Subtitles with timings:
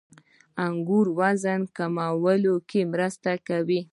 [0.65, 3.79] •انګور وزن کمولو کې مرسته کوي.